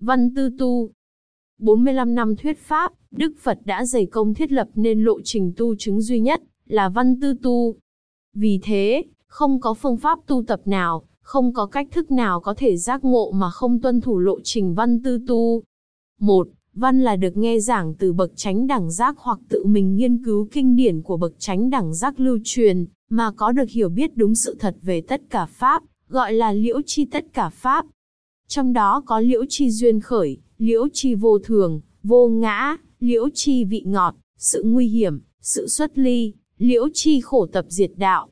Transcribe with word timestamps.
Văn 0.00 0.34
tư 0.34 0.50
tu 0.58 0.90
45 1.58 2.14
năm 2.14 2.36
thuyết 2.36 2.58
Pháp, 2.58 2.92
Đức 3.10 3.32
Phật 3.38 3.58
đã 3.64 3.84
dày 3.84 4.06
công 4.06 4.34
thiết 4.34 4.52
lập 4.52 4.68
nên 4.74 5.04
lộ 5.04 5.20
trình 5.24 5.52
tu 5.56 5.74
chứng 5.74 6.00
duy 6.00 6.20
nhất, 6.20 6.42
là 6.66 6.88
văn 6.88 7.20
tư 7.20 7.34
tu. 7.42 7.74
Vì 8.34 8.60
thế, 8.62 9.04
không 9.26 9.60
có 9.60 9.74
phương 9.74 9.96
pháp 9.96 10.18
tu 10.26 10.44
tập 10.46 10.60
nào, 10.64 11.02
không 11.20 11.52
có 11.52 11.66
cách 11.66 11.88
thức 11.90 12.10
nào 12.10 12.40
có 12.40 12.54
thể 12.54 12.76
giác 12.76 13.04
ngộ 13.04 13.30
mà 13.30 13.50
không 13.50 13.80
tuân 13.80 14.00
thủ 14.00 14.18
lộ 14.18 14.40
trình 14.44 14.74
văn 14.74 15.02
tư 15.02 15.20
tu. 15.26 15.62
Một, 16.20 16.48
Văn 16.74 17.00
là 17.00 17.16
được 17.16 17.36
nghe 17.36 17.58
giảng 17.58 17.94
từ 17.94 18.12
bậc 18.12 18.32
chánh 18.36 18.66
đẳng 18.66 18.90
giác 18.90 19.16
hoặc 19.18 19.38
tự 19.48 19.64
mình 19.64 19.96
nghiên 19.96 20.24
cứu 20.24 20.48
kinh 20.52 20.76
điển 20.76 21.02
của 21.02 21.16
bậc 21.16 21.32
chánh 21.38 21.70
đẳng 21.70 21.94
giác 21.94 22.20
lưu 22.20 22.38
truyền, 22.44 22.86
mà 23.10 23.30
có 23.36 23.52
được 23.52 23.70
hiểu 23.70 23.88
biết 23.88 24.16
đúng 24.16 24.34
sự 24.34 24.56
thật 24.60 24.76
về 24.82 25.00
tất 25.00 25.22
cả 25.30 25.46
Pháp, 25.46 25.82
gọi 26.08 26.32
là 26.32 26.52
liễu 26.52 26.80
chi 26.86 27.04
tất 27.04 27.24
cả 27.32 27.48
Pháp. 27.48 27.86
Trong 28.48 28.72
đó 28.72 29.02
có 29.06 29.20
liễu 29.20 29.44
chi 29.48 29.70
duyên 29.70 30.00
khởi, 30.00 30.38
liễu 30.58 30.88
chi 30.92 31.14
vô 31.14 31.38
thường, 31.38 31.80
vô 32.02 32.28
ngã, 32.28 32.76
liễu 33.00 33.28
chi 33.34 33.64
vị 33.64 33.82
ngọt, 33.86 34.14
sự 34.38 34.62
nguy 34.62 34.86
hiểm, 34.86 35.20
sự 35.40 35.68
xuất 35.68 35.98
ly, 35.98 36.32
liễu 36.58 36.88
chi 36.94 37.20
khổ 37.20 37.46
tập 37.46 37.64
diệt 37.68 37.90
đạo. 37.96 38.28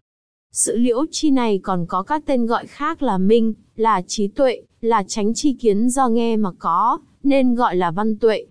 Sự 0.52 0.76
liễu 0.76 1.06
chi 1.10 1.30
này 1.30 1.60
còn 1.62 1.86
có 1.88 2.02
các 2.02 2.22
tên 2.26 2.46
gọi 2.46 2.66
khác 2.66 3.02
là 3.02 3.18
minh, 3.18 3.54
là 3.76 4.02
trí 4.06 4.28
tuệ, 4.28 4.62
là 4.80 5.02
tránh 5.08 5.34
chi 5.34 5.52
kiến 5.52 5.88
do 5.88 6.08
nghe 6.08 6.36
mà 6.36 6.50
có, 6.58 6.98
nên 7.22 7.54
gọi 7.54 7.76
là 7.76 7.90
văn 7.90 8.18
tuệ. 8.18 8.46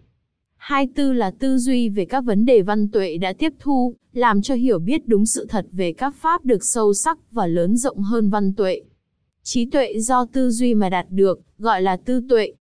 Hai 0.56 0.88
tư 0.95 1.14
là 1.14 1.32
tư 1.32 1.58
duy 1.58 1.90
về 1.90 2.06
các 2.06 2.22
vấn 2.22 2.45
đề 2.45 2.62
văn 2.62 2.92
tuệ 2.92 3.18
đã 3.18 3.34
tiếp 3.34 3.54
thu, 3.59 3.95
làm 4.14 4.42
cho 4.42 4.56
hiểu 4.56 4.80
biết 4.80 5.08
đúng 5.08 5.26
sự 5.26 5.45
thật 5.50 5.66
về 5.72 5.94
các 5.94 6.16
pháp 6.16 6.45
được 6.45 6.64
sâu 6.64 6.94
sắc 6.94 7.32
và 7.32 7.48
lớn 7.48 7.78
rộng 7.78 8.00
hơn 8.00 8.30
văn 8.30 8.54
tuệ. 8.54 8.82
Trí 9.48 9.66
tuệ 9.66 9.99
do 9.99 10.26
tư 10.26 10.49
duy 10.49 10.73
mà 10.73 10.90
đạt 10.90 11.05
được, 11.09 11.41
gọi 11.58 11.81
là 11.81 11.98
tư 11.98 12.22
tuệ. 12.30 12.53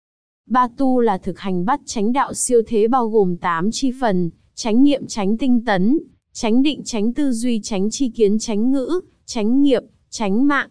Ba 0.47 0.69
tu 0.77 1.01
là 1.01 1.19
thực 1.19 1.39
hành 1.39 1.65
bắt 1.65 1.81
chánh 1.87 2.13
đạo 2.13 2.35
siêu 2.35 2.63
thế 2.67 2.89
bao 2.89 3.09
gồm 3.09 3.37
8 3.37 3.71
chi 3.71 3.93
phần, 4.01 4.31
chánh 4.55 4.83
niệm 4.83 5.07
chánh 5.07 5.39
tinh 5.39 5.65
tấn, 5.65 5.99
chánh 6.33 6.63
định 6.63 6.83
chánh 6.85 7.13
tư 7.13 7.33
duy 7.33 7.61
chánh 7.61 7.91
chi 7.91 8.09
kiến 8.09 8.39
chánh 8.39 8.71
ngữ, 8.71 9.01
chánh 9.25 9.63
nghiệp, 9.63 9.83
chánh 10.11 10.47
mạng. 10.47 10.71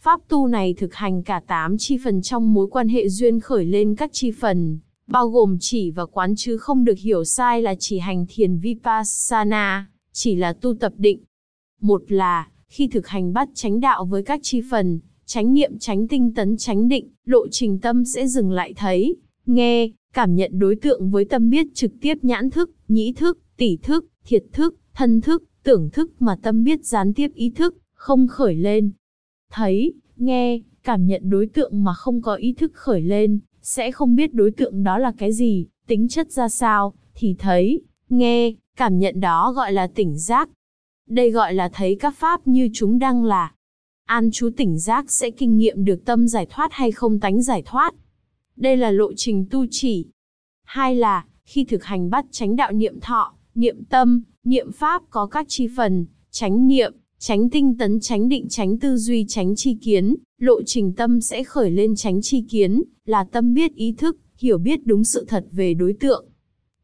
Pháp 0.00 0.20
tu 0.28 0.46
này 0.46 0.74
thực 0.74 0.94
hành 0.94 1.22
cả 1.22 1.42
8 1.46 1.78
chi 1.78 1.98
phần 2.04 2.22
trong 2.22 2.54
mối 2.54 2.66
quan 2.70 2.88
hệ 2.88 3.08
duyên 3.08 3.40
khởi 3.40 3.64
lên 3.64 3.96
các 3.96 4.10
chi 4.12 4.30
phần, 4.30 4.78
bao 5.06 5.28
gồm 5.28 5.56
chỉ 5.60 5.90
và 5.90 6.06
quán 6.06 6.34
chứ 6.36 6.58
không 6.58 6.84
được 6.84 6.98
hiểu 6.98 7.24
sai 7.24 7.62
là 7.62 7.74
chỉ 7.78 7.98
hành 7.98 8.26
thiền 8.28 8.58
vipassana, 8.58 9.86
chỉ 10.12 10.34
là 10.34 10.52
tu 10.52 10.74
tập 10.74 10.92
định. 10.96 11.24
Một 11.80 12.02
là, 12.08 12.48
khi 12.68 12.88
thực 12.88 13.06
hành 13.06 13.32
bắt 13.32 13.48
chánh 13.54 13.80
đạo 13.80 14.04
với 14.04 14.22
các 14.22 14.40
chi 14.42 14.62
phần, 14.70 15.00
chánh 15.26 15.54
niệm 15.54 15.78
chánh 15.78 16.08
tinh 16.08 16.34
tấn 16.34 16.56
chánh 16.56 16.88
định, 16.88 17.08
lộ 17.24 17.48
trình 17.50 17.78
tâm 17.78 18.04
sẽ 18.04 18.26
dừng 18.26 18.50
lại 18.50 18.74
thấy, 18.76 19.16
nghe, 19.46 19.88
cảm 20.12 20.34
nhận 20.34 20.58
đối 20.58 20.76
tượng 20.76 21.10
với 21.10 21.24
tâm 21.24 21.50
biết 21.50 21.66
trực 21.74 21.92
tiếp 22.00 22.14
nhãn 22.22 22.50
thức, 22.50 22.70
nhĩ 22.88 23.12
thức, 23.12 23.38
tỷ 23.56 23.76
thức, 23.76 24.06
thiệt 24.24 24.44
thức, 24.52 24.76
thân 24.94 25.20
thức, 25.20 25.44
tưởng 25.62 25.90
thức 25.90 26.22
mà 26.22 26.36
tâm 26.42 26.64
biết 26.64 26.84
gián 26.84 27.14
tiếp 27.14 27.30
ý 27.34 27.50
thức, 27.50 27.76
không 27.94 28.28
khởi 28.28 28.54
lên. 28.54 28.90
Thấy, 29.50 29.92
nghe, 30.16 30.60
cảm 30.82 31.06
nhận 31.06 31.30
đối 31.30 31.46
tượng 31.46 31.84
mà 31.84 31.94
không 31.94 32.22
có 32.22 32.34
ý 32.34 32.52
thức 32.52 32.72
khởi 32.74 33.02
lên, 33.02 33.38
sẽ 33.62 33.92
không 33.92 34.16
biết 34.16 34.34
đối 34.34 34.50
tượng 34.50 34.82
đó 34.82 34.98
là 34.98 35.12
cái 35.18 35.32
gì, 35.32 35.66
tính 35.86 36.08
chất 36.08 36.32
ra 36.32 36.48
sao, 36.48 36.94
thì 37.14 37.36
thấy, 37.38 37.80
nghe, 38.08 38.52
cảm 38.76 38.98
nhận 38.98 39.20
đó 39.20 39.52
gọi 39.52 39.72
là 39.72 39.86
tỉnh 39.86 40.18
giác. 40.18 40.48
Đây 41.08 41.30
gọi 41.30 41.54
là 41.54 41.68
thấy 41.72 41.96
các 42.00 42.14
pháp 42.16 42.46
như 42.46 42.70
chúng 42.72 42.98
đang 42.98 43.24
là. 43.24 43.54
An 44.04 44.30
chú 44.32 44.50
tỉnh 44.56 44.78
giác 44.78 45.10
sẽ 45.10 45.30
kinh 45.30 45.58
nghiệm 45.58 45.84
được 45.84 46.04
tâm 46.04 46.28
giải 46.28 46.46
thoát 46.50 46.72
hay 46.72 46.92
không 46.92 47.20
tánh 47.20 47.42
giải 47.42 47.62
thoát. 47.66 47.94
Đây 48.56 48.76
là 48.76 48.90
lộ 48.90 49.12
trình 49.16 49.46
tu 49.50 49.66
chỉ. 49.70 50.06
Hai 50.64 50.94
là, 50.94 51.24
khi 51.44 51.64
thực 51.64 51.84
hành 51.84 52.10
bắt 52.10 52.26
chánh 52.30 52.56
đạo 52.56 52.72
niệm 52.72 53.00
thọ, 53.00 53.34
niệm 53.54 53.84
tâm, 53.84 54.22
niệm 54.44 54.72
pháp 54.72 55.02
có 55.10 55.26
các 55.26 55.46
chi 55.48 55.68
phần, 55.76 56.06
chánh 56.30 56.68
niệm, 56.68 56.94
Tránh 57.26 57.50
tinh 57.50 57.78
tấn 57.78 58.00
tránh 58.00 58.28
định 58.28 58.46
tránh 58.48 58.78
tư 58.78 58.96
duy 58.96 59.24
tránh 59.28 59.56
chi 59.56 59.74
kiến, 59.74 60.16
lộ 60.38 60.62
trình 60.62 60.92
tâm 60.92 61.20
sẽ 61.20 61.44
khởi 61.44 61.70
lên 61.70 61.96
tránh 61.96 62.22
chi 62.22 62.44
kiến, 62.50 62.82
là 63.06 63.24
tâm 63.24 63.54
biết 63.54 63.74
ý 63.74 63.92
thức, 63.92 64.16
hiểu 64.38 64.58
biết 64.58 64.86
đúng 64.86 65.04
sự 65.04 65.24
thật 65.28 65.46
về 65.52 65.74
đối 65.74 65.92
tượng. 65.92 66.26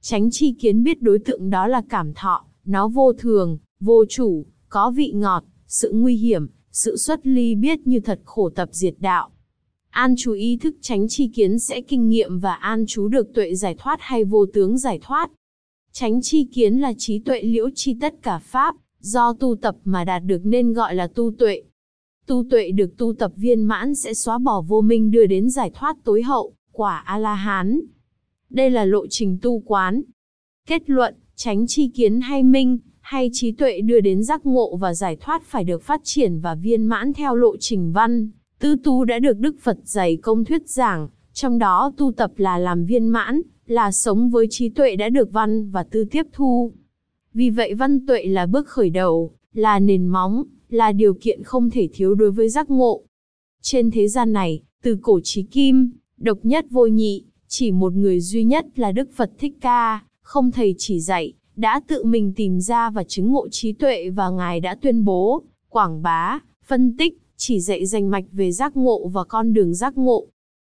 Tránh 0.01 0.31
chi 0.31 0.53
kiến 0.53 0.83
biết 0.83 1.03
đối 1.03 1.19
tượng 1.19 1.51
đó 1.51 1.67
là 1.67 1.83
cảm 1.89 2.15
thọ, 2.15 2.45
nó 2.65 2.89
vô 2.89 3.13
thường, 3.13 3.59
vô 3.81 4.05
chủ, 4.09 4.47
có 4.69 4.91
vị 4.91 5.13
ngọt, 5.15 5.45
sự 5.67 5.93
nguy 5.95 6.17
hiểm, 6.17 6.49
sự 6.73 6.97
xuất 6.97 7.27
ly 7.27 7.55
biết 7.55 7.87
như 7.87 8.01
thật 8.01 8.21
khổ 8.25 8.51
tập 8.51 8.69
diệt 8.73 8.95
đạo. 8.99 9.31
An 9.91 10.15
chú 10.19 10.33
ý 10.33 10.57
thức 10.57 10.77
tránh 10.81 11.09
chi 11.09 11.29
kiến 11.29 11.59
sẽ 11.59 11.81
kinh 11.81 12.09
nghiệm 12.09 12.39
và 12.39 12.55
an 12.55 12.85
chú 12.89 13.09
được 13.09 13.35
tuệ 13.35 13.55
giải 13.55 13.75
thoát 13.79 13.97
hay 14.01 14.25
vô 14.25 14.47
tướng 14.47 14.79
giải 14.79 14.99
thoát. 15.03 15.31
Tránh 15.93 16.23
chi 16.23 16.45
kiến 16.45 16.79
là 16.79 16.93
trí 16.99 17.19
tuệ 17.19 17.43
liễu 17.43 17.71
chi 17.75 17.97
tất 18.01 18.15
cả 18.23 18.39
pháp, 18.39 18.75
Do 19.01 19.33
tu 19.33 19.57
tập 19.57 19.77
mà 19.85 20.05
đạt 20.05 20.23
được 20.25 20.41
nên 20.45 20.73
gọi 20.73 20.95
là 20.95 21.07
tu 21.07 21.33
tuệ. 21.39 21.63
Tu 22.27 22.45
tuệ 22.51 22.71
được 22.71 22.97
tu 22.99 23.15
tập 23.15 23.33
viên 23.37 23.65
mãn 23.65 23.95
sẽ 23.95 24.15
xóa 24.15 24.39
bỏ 24.39 24.61
vô 24.61 24.81
minh 24.81 25.11
đưa 25.11 25.27
đến 25.27 25.51
giải 25.51 25.71
thoát 25.75 25.97
tối 26.05 26.23
hậu, 26.23 26.55
quả 26.73 26.97
A-la-hán. 26.97 27.81
Đây 28.51 28.71
là 28.71 28.85
lộ 28.85 29.07
trình 29.07 29.39
tu 29.43 29.61
quán. 29.61 30.03
Kết 30.67 30.91
luận, 30.91 31.15
tránh 31.35 31.67
chi 31.67 31.89
kiến 31.89 32.21
hay 32.21 32.43
minh, 32.43 32.79
hay 33.11 33.31
trí 33.33 33.53
tuệ 33.53 33.81
đưa 33.81 34.01
đến 34.01 34.23
giác 34.23 34.47
ngộ 34.47 34.77
và 34.77 34.95
giải 34.95 35.17
thoát 35.17 35.43
phải 35.45 35.65
được 35.65 35.83
phát 35.83 36.01
triển 36.05 36.41
và 36.41 36.55
viên 36.55 36.85
mãn 36.85 37.13
theo 37.13 37.35
lộ 37.35 37.57
trình 37.57 37.93
văn. 37.93 38.31
Tư 38.59 38.77
tu 38.85 39.05
đã 39.05 39.19
được 39.19 39.39
Đức 39.39 39.57
Phật 39.61 39.79
dạy 39.85 40.17
công 40.17 40.45
thuyết 40.45 40.69
giảng, 40.69 41.09
trong 41.33 41.59
đó 41.59 41.93
tu 41.97 42.13
tập 42.13 42.33
là 42.37 42.59
làm 42.59 42.85
viên 42.85 43.09
mãn, 43.09 43.41
là 43.67 43.93
sống 43.93 44.31
với 44.31 44.47
trí 44.51 44.69
tuệ 44.69 44.97
đã 44.97 45.09
được 45.09 45.33
văn 45.33 45.71
và 45.71 45.83
tư 45.83 46.05
tiếp 46.11 46.27
thu. 46.33 46.73
Vì 47.35 47.51
vậy 47.51 47.75
văn 47.75 48.07
tuệ 48.07 48.25
là 48.25 48.47
bước 48.47 48.69
khởi 48.69 48.91
đầu, 48.91 49.33
là 49.55 49.79
nền 49.79 50.07
móng, 50.07 50.45
là 50.69 50.93
điều 50.93 51.15
kiện 51.15 51.43
không 51.43 51.71
thể 51.71 51.89
thiếu 51.93 52.15
đối 52.15 52.31
với 52.31 52.49
giác 52.49 52.71
ngộ. 52.71 53.03
Trên 53.63 53.91
thế 53.91 54.09
gian 54.09 54.33
này, 54.33 54.63
từ 54.83 54.99
cổ 55.03 55.21
chí 55.25 55.43
kim, 55.43 55.91
độc 56.17 56.39
nhất 56.43 56.67
vô 56.71 56.87
nhị, 56.87 57.25
chỉ 57.49 57.73
một 57.73 57.93
người 57.93 58.21
duy 58.21 58.45
nhất 58.45 58.67
là 58.79 58.93
Đức 58.93 59.11
Phật 59.15 59.31
Thích 59.39 59.55
Ca, 59.61 60.05
không 60.23 60.51
thầy 60.51 60.75
chỉ 60.79 61.01
dạy, 61.01 61.33
đã 61.61 61.81
tự 61.89 62.05
mình 62.05 62.33
tìm 62.37 62.61
ra 62.61 62.91
và 62.91 63.05
chứng 63.05 63.33
ngộ 63.33 63.49
trí 63.49 63.73
tuệ 63.73 64.11
và 64.11 64.31
Ngài 64.31 64.61
đã 64.61 64.75
tuyên 64.83 65.05
bố, 65.05 65.43
quảng 65.69 66.03
bá, 66.03 66.39
phân 66.67 66.97
tích, 66.97 67.19
chỉ 67.37 67.61
dạy 67.61 67.87
danh 67.87 68.11
mạch 68.11 68.25
về 68.33 68.53
giác 68.53 68.77
ngộ 68.77 69.09
và 69.09 69.25
con 69.25 69.53
đường 69.53 69.75
giác 69.75 69.99
ngộ. 69.99 70.27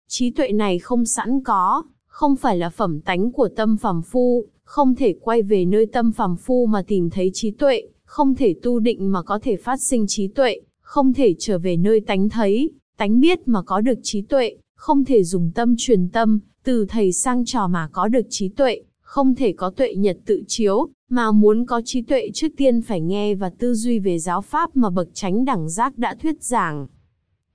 Trí 0.07 0.31
tuệ 0.31 0.51
này 0.51 0.79
không 0.79 1.05
sẵn 1.05 1.43
có, 1.43 1.83
không 2.07 2.35
phải 2.35 2.57
là 2.57 2.69
phẩm 2.69 3.01
tánh 3.01 3.31
của 3.31 3.49
tâm 3.55 3.77
phàm 3.77 4.01
phu, 4.01 4.45
không 4.63 4.95
thể 4.95 5.15
quay 5.21 5.41
về 5.41 5.65
nơi 5.65 5.85
tâm 5.85 6.11
phàm 6.11 6.35
phu 6.35 6.65
mà 6.65 6.83
tìm 6.87 7.09
thấy 7.09 7.31
trí 7.33 7.51
tuệ, 7.51 7.81
không 8.05 8.35
thể 8.35 8.55
tu 8.61 8.79
định 8.79 9.11
mà 9.11 9.21
có 9.21 9.39
thể 9.39 9.55
phát 9.55 9.81
sinh 9.81 10.05
trí 10.07 10.27
tuệ, 10.27 10.61
không 10.81 11.13
thể 11.13 11.35
trở 11.39 11.59
về 11.59 11.77
nơi 11.77 12.01
tánh 12.01 12.29
thấy, 12.29 12.71
tánh 12.97 13.19
biết 13.19 13.47
mà 13.47 13.61
có 13.61 13.81
được 13.81 13.99
trí 14.03 14.21
tuệ, 14.21 14.57
không 14.75 15.05
thể 15.05 15.23
dùng 15.23 15.51
tâm 15.55 15.75
truyền 15.77 16.09
tâm, 16.09 16.39
từ 16.63 16.85
thầy 16.89 17.11
sang 17.11 17.45
trò 17.45 17.67
mà 17.67 17.89
có 17.91 18.07
được 18.07 18.25
trí 18.29 18.49
tuệ, 18.49 18.81
không 19.13 19.35
thể 19.35 19.53
có 19.53 19.69
tuệ 19.69 19.95
nhật 19.95 20.17
tự 20.25 20.43
chiếu, 20.47 20.87
mà 21.09 21.31
muốn 21.31 21.65
có 21.65 21.81
trí 21.85 22.01
tuệ 22.01 22.29
trước 22.33 22.47
tiên 22.57 22.81
phải 22.81 23.01
nghe 23.01 23.35
và 23.35 23.49
tư 23.49 23.73
duy 23.73 23.99
về 23.99 24.19
giáo 24.19 24.41
pháp 24.41 24.77
mà 24.77 24.89
bậc 24.89 25.09
chánh 25.13 25.45
đẳng 25.45 25.69
giác 25.69 25.97
đã 25.97 26.15
thuyết 26.15 26.43
giảng. 26.43 26.87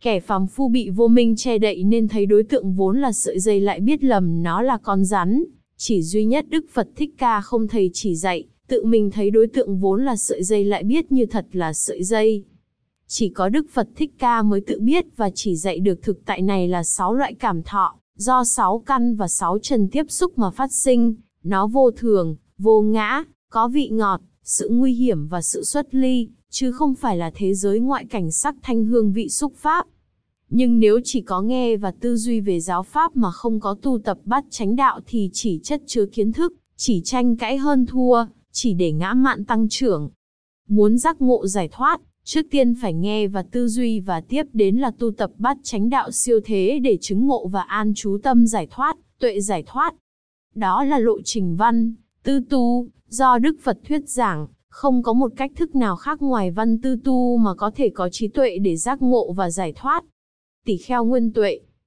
Kẻ 0.02 0.20
phàm 0.20 0.46
phu 0.46 0.68
bị 0.68 0.90
vô 0.90 1.08
minh 1.08 1.36
che 1.36 1.58
đậy 1.58 1.84
nên 1.84 2.08
thấy 2.08 2.26
đối 2.26 2.42
tượng 2.42 2.72
vốn 2.72 3.00
là 3.00 3.12
sợi 3.12 3.40
dây 3.40 3.60
lại 3.60 3.80
biết 3.80 4.04
lầm 4.04 4.42
nó 4.42 4.62
là 4.62 4.78
con 4.82 5.04
rắn, 5.04 5.44
chỉ 5.76 6.02
duy 6.02 6.24
nhất 6.24 6.46
Đức 6.48 6.64
Phật 6.72 6.88
Thích 6.96 7.10
Ca 7.18 7.40
không 7.40 7.68
thầy 7.68 7.90
chỉ 7.92 8.16
dạy, 8.16 8.44
tự 8.68 8.84
mình 8.84 9.10
thấy 9.10 9.30
đối 9.30 9.46
tượng 9.46 9.78
vốn 9.78 10.04
là 10.04 10.16
sợi 10.16 10.42
dây 10.42 10.64
lại 10.64 10.84
biết 10.84 11.12
như 11.12 11.26
thật 11.26 11.46
là 11.52 11.72
sợi 11.72 12.02
dây. 12.02 12.44
Chỉ 13.06 13.28
có 13.28 13.48
Đức 13.48 13.66
Phật 13.72 13.88
Thích 13.96 14.14
Ca 14.18 14.42
mới 14.42 14.60
tự 14.60 14.80
biết 14.80 15.06
và 15.16 15.30
chỉ 15.34 15.56
dạy 15.56 15.78
được 15.78 16.02
thực 16.02 16.24
tại 16.24 16.42
này 16.42 16.68
là 16.68 16.84
sáu 16.84 17.14
loại 17.14 17.34
cảm 17.34 17.62
thọ, 17.62 17.94
do 18.16 18.44
sáu 18.44 18.82
căn 18.86 19.16
và 19.16 19.28
sáu 19.28 19.58
trần 19.58 19.88
tiếp 19.88 20.06
xúc 20.08 20.38
mà 20.38 20.50
phát 20.50 20.72
sinh, 20.72 21.14
nó 21.44 21.66
vô 21.66 21.90
thường, 21.90 22.36
vô 22.58 22.82
ngã, 22.82 23.24
có 23.50 23.68
vị 23.68 23.88
ngọt, 23.88 24.20
sự 24.42 24.68
nguy 24.68 24.92
hiểm 24.92 25.28
và 25.28 25.42
sự 25.42 25.64
xuất 25.64 25.94
ly, 25.94 26.28
chứ 26.50 26.72
không 26.72 26.94
phải 26.94 27.16
là 27.16 27.30
thế 27.34 27.54
giới 27.54 27.80
ngoại 27.80 28.04
cảnh 28.04 28.30
sắc 28.30 28.54
thanh 28.62 28.84
hương 28.84 29.12
vị 29.12 29.28
xúc 29.28 29.52
pháp. 29.56 29.86
Nhưng 30.50 30.78
nếu 30.78 31.00
chỉ 31.04 31.20
có 31.20 31.42
nghe 31.42 31.76
và 31.76 31.90
tư 31.90 32.16
duy 32.16 32.40
về 32.40 32.60
giáo 32.60 32.82
pháp 32.82 33.16
mà 33.16 33.30
không 33.30 33.60
có 33.60 33.76
tu 33.82 33.98
tập 33.98 34.18
bắt 34.24 34.44
chánh 34.50 34.76
đạo 34.76 35.00
thì 35.06 35.30
chỉ 35.32 35.60
chất 35.62 35.82
chứa 35.86 36.06
kiến 36.06 36.32
thức, 36.32 36.54
chỉ 36.76 37.00
tranh 37.04 37.36
cãi 37.36 37.58
hơn 37.58 37.86
thua, 37.86 38.24
chỉ 38.52 38.74
để 38.74 38.92
ngã 38.92 39.14
mạn 39.14 39.44
tăng 39.44 39.68
trưởng. 39.68 40.10
Muốn 40.68 40.98
giác 40.98 41.22
ngộ 41.22 41.46
giải 41.46 41.68
thoát, 41.72 42.00
trước 42.24 42.46
tiên 42.50 42.74
phải 42.82 42.94
nghe 42.94 43.28
và 43.28 43.42
tư 43.42 43.68
duy 43.68 44.00
và 44.00 44.20
tiếp 44.20 44.42
đến 44.52 44.76
là 44.76 44.90
tu 44.90 45.10
tập 45.10 45.30
bắt 45.38 45.56
chánh 45.62 45.90
đạo 45.90 46.10
siêu 46.10 46.40
thế 46.44 46.78
để 46.82 46.98
chứng 47.00 47.26
ngộ 47.26 47.46
và 47.46 47.62
an 47.62 47.92
trú 47.94 48.18
tâm 48.22 48.46
giải 48.46 48.66
thoát, 48.70 48.96
tuệ 49.18 49.40
giải 49.40 49.62
thoát. 49.66 49.94
Đó 50.58 50.84
là 50.84 50.98
lộ 50.98 51.20
trình 51.24 51.56
văn, 51.56 51.94
tư 52.22 52.40
tu, 52.50 52.86
do 53.08 53.38
Đức 53.38 53.56
Phật 53.62 53.78
thuyết 53.88 54.08
giảng, 54.08 54.46
không 54.68 55.02
có 55.02 55.12
một 55.12 55.32
cách 55.36 55.52
thức 55.56 55.76
nào 55.76 55.96
khác 55.96 56.22
ngoài 56.22 56.50
văn 56.50 56.80
tư 56.80 56.96
tu 57.04 57.36
mà 57.36 57.54
có 57.54 57.70
thể 57.70 57.90
có 57.90 58.08
trí 58.08 58.28
tuệ 58.28 58.58
để 58.58 58.76
giác 58.76 59.02
ngộ 59.02 59.32
và 59.32 59.50
giải 59.50 59.72
thoát. 59.72 60.04
Tỷ 60.64 60.76
kheo 60.76 61.04
nguyên 61.04 61.32
tuệ, 61.32 61.60